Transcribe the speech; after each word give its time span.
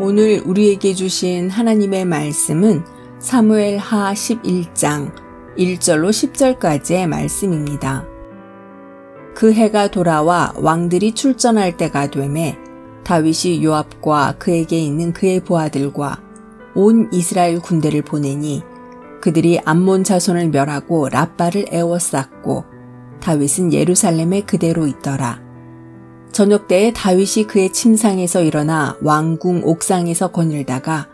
오늘 0.00 0.42
우리에게 0.44 0.94
주신 0.94 1.50
하나님의 1.50 2.06
말씀은 2.06 2.82
사무엘 3.18 3.76
하 3.76 4.14
11장 4.14 5.12
1절로 5.56 6.08
10절까지의 6.08 7.06
말씀입니다. 7.06 8.06
그 9.34 9.52
해가 9.52 9.90
돌아와 9.90 10.54
왕들이 10.56 11.12
출전할 11.12 11.76
때가 11.76 12.10
되매 12.10 12.56
다윗이 13.04 13.62
요압과 13.62 14.36
그에게 14.38 14.78
있는 14.78 15.12
그의 15.12 15.40
부하들과 15.40 16.22
온 16.74 17.10
이스라엘 17.12 17.60
군대를 17.60 18.02
보내니 18.02 18.62
그들이 19.20 19.60
암몬 19.64 20.04
자손을 20.04 20.48
멸하고 20.48 21.10
라빠를 21.10 21.66
에워쌌고 21.70 22.64
다윗은 23.20 23.74
예루살렘에 23.74 24.40
그대로 24.40 24.86
있더라. 24.86 25.41
저녁 26.32 26.66
때에 26.66 26.92
다윗이 26.92 27.46
그의 27.46 27.72
침상에서 27.72 28.42
일어나 28.42 28.96
왕궁 29.02 29.62
옥상에서 29.64 30.28
거닐다가 30.28 31.08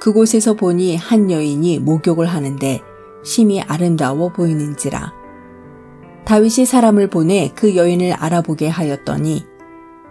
그곳에서 0.00 0.54
보니 0.54 0.96
한 0.96 1.30
여인이 1.30 1.80
목욕을 1.80 2.26
하는데 2.26 2.80
심히 3.24 3.60
아름다워 3.60 4.30
보이는지라. 4.30 5.12
다윗이 6.24 6.66
사람을 6.66 7.08
보내 7.08 7.50
그 7.54 7.74
여인을 7.76 8.12
알아보게 8.12 8.68
하였더니 8.68 9.44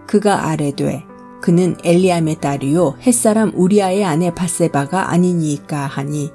그가 0.05 0.48
아래되 0.48 1.05
그는 1.41 1.77
엘리암의 1.84 2.36
딸이요 2.41 2.98
햇사람 3.02 3.54
우리아의 3.55 4.04
아내 4.04 4.34
바세바가 4.34 5.12
아니니까 5.12 5.88
하니 5.88 6.32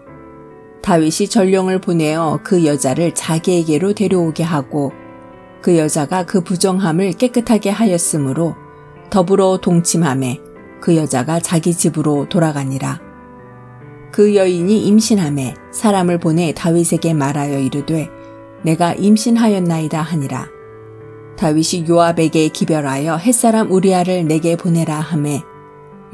다윗이 0.83 1.29
전령을 1.29 1.81
보내어 1.81 2.41
그 2.43 2.65
여자를 2.65 3.15
자기에게로 3.15 3.93
데려오게 3.93 4.43
하고 4.43 4.93
그 5.67 5.77
여자가 5.77 6.27
그 6.27 6.43
부정함을 6.43 7.15
깨끗하게 7.15 7.71
하였으므로 7.71 8.55
더불어 9.11 9.59
동침함에 9.61 10.39
그 10.81 10.95
여자가 10.95 11.41
자기 11.41 11.75
집으로 11.75 12.29
돌아가니라. 12.29 13.01
그 14.13 14.37
여인이 14.37 14.87
임신함에 14.87 15.57
사람을 15.73 16.21
보내 16.21 16.55
다윗에게 16.55 17.15
말하여 17.15 17.59
이르되 17.59 18.09
내가 18.63 18.95
임신하였나이다 18.95 20.01
하니라. 20.01 20.47
다윗이 21.37 21.89
요압에게 21.89 22.47
기별하여 22.51 23.17
햇사람 23.17 23.73
우리아를 23.73 24.25
내게 24.29 24.55
보내라 24.55 24.95
하매 24.95 25.43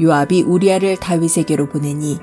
요압이 0.01 0.45
우리아를 0.45 0.97
다윗에게로 0.97 1.69
보내니 1.69 2.19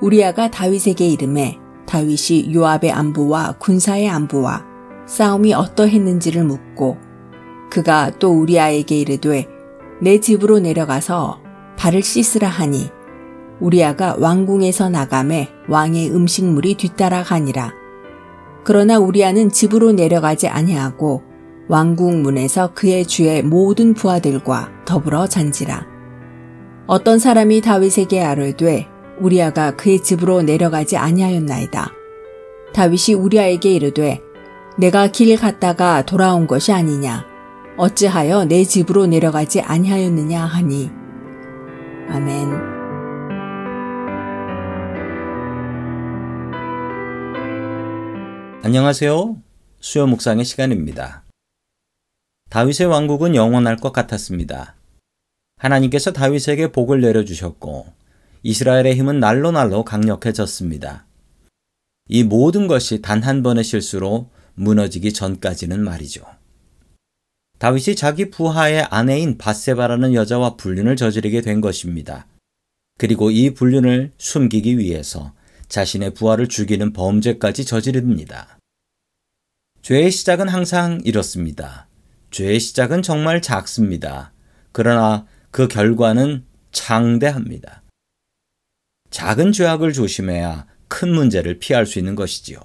우리아가 0.00 0.50
다윗에게 0.50 1.06
이름해 1.06 1.58
다윗이 1.84 2.54
요압의 2.54 2.92
안부와 2.92 3.56
군사의 3.58 4.08
안부와 4.08 4.75
싸움이 5.06 5.54
어떠했는지를 5.54 6.44
묻고 6.44 6.98
그가 7.70 8.10
또 8.18 8.30
우리아에게 8.40 8.98
이르되 8.98 9.48
내 10.00 10.20
집으로 10.20 10.58
내려가서 10.58 11.40
발을 11.76 12.02
씻으라 12.02 12.48
하니 12.48 12.90
우리아가 13.60 14.16
왕궁에서 14.18 14.90
나감에 14.90 15.48
왕의 15.68 16.10
음식물이 16.14 16.74
뒤따라가니라. 16.74 17.72
그러나 18.64 18.98
우리아는 18.98 19.50
집으로 19.50 19.92
내려가지 19.92 20.48
아니하고 20.48 21.22
왕궁 21.68 22.22
문에서 22.22 22.74
그의 22.74 23.06
주의 23.06 23.42
모든 23.42 23.94
부하들과 23.94 24.70
더불어 24.84 25.26
잔지라. 25.26 25.86
어떤 26.86 27.18
사람이 27.18 27.62
다윗에게 27.62 28.22
아뢰되 28.22 28.86
우리아가 29.20 29.74
그의 29.74 30.02
집으로 30.02 30.42
내려가지 30.42 30.96
아니하였나이다. 30.96 31.92
다윗이 32.74 33.14
우리아에게 33.16 33.72
이르되 33.72 34.20
내가 34.78 35.08
길 35.08 35.34
갔다가 35.38 36.04
돌아온 36.04 36.46
것이 36.46 36.70
아니냐. 36.70 37.24
어찌하여 37.78 38.44
내 38.44 38.62
집으로 38.62 39.06
내려가지 39.06 39.62
아니하였느냐 39.62 40.44
하니. 40.44 40.90
아멘. 42.10 42.76
안녕하세요. 48.62 49.36
수요 49.80 50.06
묵상의 50.06 50.44
시간입니다. 50.44 51.24
다윗의 52.50 52.86
왕국은 52.86 53.34
영원할 53.34 53.76
것 53.76 53.92
같았습니다. 53.92 54.74
하나님께서 55.56 56.12
다윗에게 56.12 56.72
복을 56.72 57.00
내려주셨고 57.00 57.86
이스라엘의 58.42 58.94
힘은 58.94 59.20
날로 59.20 59.52
날로 59.52 59.84
강력해졌습니다. 59.84 61.06
이 62.08 62.24
모든 62.24 62.66
것이 62.66 63.00
단 63.00 63.22
한 63.22 63.42
번의 63.42 63.64
실수로 63.64 64.28
무너지기 64.56 65.12
전까지는 65.12 65.82
말이죠. 65.82 66.24
다윗이 67.58 67.96
자기 67.96 68.30
부하의 68.30 68.82
아내인 68.90 69.38
바세바라는 69.38 70.14
여자와 70.14 70.56
불륜을 70.56 70.96
저지르게 70.96 71.40
된 71.40 71.60
것입니다. 71.60 72.26
그리고 72.98 73.30
이 73.30 73.54
불륜을 73.54 74.12
숨기기 74.18 74.78
위해서 74.78 75.34
자신의 75.68 76.14
부하를 76.14 76.48
죽이는 76.48 76.92
범죄까지 76.92 77.64
저지릅니다. 77.64 78.58
죄의 79.82 80.10
시작은 80.10 80.48
항상 80.48 81.00
이렇습니다. 81.04 81.88
죄의 82.30 82.60
시작은 82.60 83.02
정말 83.02 83.40
작습니다. 83.40 84.32
그러나 84.72 85.26
그 85.50 85.68
결과는 85.68 86.44
창대합니다. 86.72 87.82
작은 89.10 89.52
죄악을 89.52 89.92
조심해야 89.92 90.66
큰 90.88 91.14
문제를 91.14 91.58
피할 91.58 91.86
수 91.86 91.98
있는 91.98 92.14
것이지요. 92.14 92.58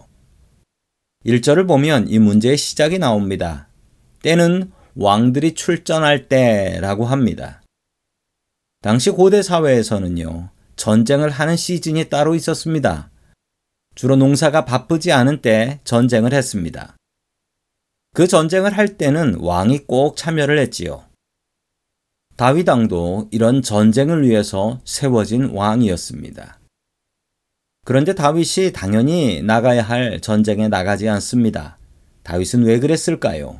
1절을 1.25 1.67
보면 1.67 2.09
이 2.09 2.19
문제의 2.19 2.57
시작이 2.57 2.97
나옵니다. 2.97 3.67
때는 4.23 4.71
왕들이 4.95 5.53
출전할 5.53 6.27
때라고 6.27 7.05
합니다. 7.05 7.61
당시 8.81 9.11
고대 9.11 9.43
사회에서는요, 9.43 10.49
전쟁을 10.75 11.29
하는 11.29 11.55
시즌이 11.55 12.09
따로 12.09 12.33
있었습니다. 12.33 13.11
주로 13.93 14.15
농사가 14.15 14.65
바쁘지 14.65 15.11
않은 15.11 15.41
때 15.41 15.79
전쟁을 15.83 16.33
했습니다. 16.33 16.95
그 18.13 18.27
전쟁을 18.27 18.75
할 18.75 18.97
때는 18.97 19.35
왕이 19.35 19.85
꼭 19.85 20.17
참여를 20.17 20.57
했지요. 20.59 21.05
다윗왕도 22.35 23.29
이런 23.31 23.61
전쟁을 23.61 24.27
위해서 24.27 24.81
세워진 24.85 25.51
왕이었습니다. 25.51 26.60
그런데 27.83 28.13
다윗이 28.13 28.73
당연히 28.73 29.41
나가야 29.41 29.81
할 29.81 30.21
전쟁에 30.21 30.67
나가지 30.67 31.09
않습니다. 31.09 31.77
다윗은 32.23 32.63
왜 32.63 32.79
그랬을까요? 32.79 33.59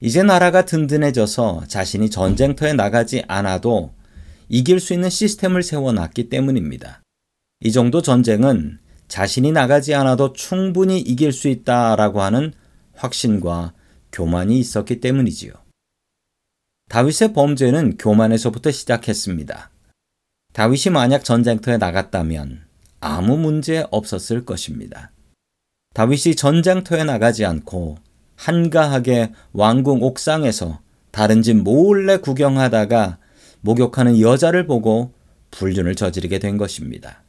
이제 0.00 0.22
나라가 0.22 0.64
든든해져서 0.64 1.64
자신이 1.68 2.10
전쟁터에 2.10 2.74
나가지 2.74 3.22
않아도 3.28 3.94
이길 4.48 4.80
수 4.80 4.92
있는 4.92 5.08
시스템을 5.08 5.62
세워놨기 5.62 6.28
때문입니다. 6.28 7.00
이 7.60 7.72
정도 7.72 8.02
전쟁은 8.02 8.80
자신이 9.08 9.52
나가지 9.52 9.94
않아도 9.94 10.32
충분히 10.32 10.98
이길 10.98 11.32
수 11.32 11.48
있다라고 11.48 12.20
하는 12.20 12.52
확신과 12.94 13.72
교만이 14.10 14.58
있었기 14.58 15.00
때문이지요. 15.00 15.52
다윗의 16.90 17.32
범죄는 17.32 17.96
교만에서부터 17.96 18.70
시작했습니다. 18.70 19.70
다윗이 20.52 20.92
만약 20.92 21.24
전쟁터에 21.24 21.78
나갔다면 21.78 22.71
아무 23.02 23.36
문제 23.36 23.84
없었을 23.90 24.44
것입니다. 24.44 25.10
다윗이 25.94 26.36
전장터에 26.36 27.04
나가지 27.04 27.44
않고 27.44 27.98
한가하게 28.36 29.32
왕궁 29.52 30.02
옥상에서 30.02 30.80
다른 31.10 31.42
집 31.42 31.56
몰래 31.56 32.16
구경하다가 32.16 33.18
목욕하는 33.60 34.20
여자를 34.20 34.66
보고 34.66 35.12
불륜을 35.50 35.96
저지르게 35.96 36.38
된 36.38 36.56
것입니다. 36.56 37.22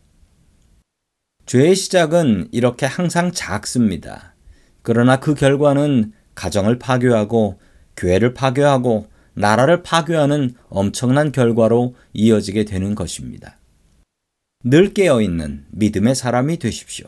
죄의 1.47 1.75
시작은 1.75 2.49
이렇게 2.51 2.85
항상 2.85 3.31
작습니다. 3.31 4.35
그러나 4.83 5.19
그 5.19 5.33
결과는 5.33 6.13
가정을 6.35 6.79
파괴하고 6.79 7.59
교회를 7.97 8.33
파괴하고 8.33 9.07
나라를 9.33 9.81
파괴하는 9.81 10.53
엄청난 10.69 11.31
결과로 11.31 11.95
이어지게 12.13 12.65
되는 12.65 12.93
것입니다. 12.95 13.57
늘 14.63 14.93
깨어있는 14.93 15.65
믿음의 15.71 16.15
사람이 16.15 16.57
되십시오. 16.57 17.07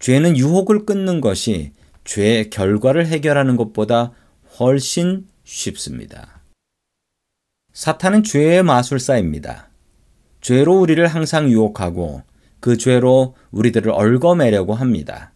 죄는 0.00 0.36
유혹을 0.36 0.84
끊는 0.84 1.20
것이 1.20 1.72
죄의 2.04 2.50
결과를 2.50 3.06
해결하는 3.06 3.56
것보다 3.56 4.12
훨씬 4.58 5.26
쉽습니다. 5.44 6.40
사탄은 7.72 8.24
죄의 8.24 8.62
마술사입니다. 8.64 9.68
죄로 10.40 10.80
우리를 10.80 11.06
항상 11.06 11.48
유혹하고 11.48 12.22
그 12.58 12.76
죄로 12.76 13.36
우리들을 13.52 13.92
얽어매려고 13.92 14.74
합니다. 14.74 15.32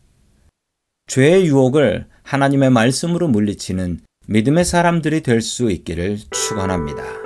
죄의 1.06 1.46
유혹을 1.46 2.06
하나님의 2.22 2.70
말씀으로 2.70 3.28
물리치는 3.28 4.00
믿음의 4.26 4.64
사람들이 4.64 5.22
될 5.22 5.40
수 5.40 5.70
있기를 5.70 6.19
축원합니다. 6.31 7.19